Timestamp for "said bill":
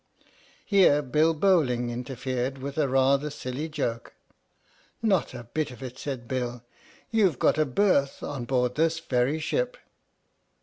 5.99-6.63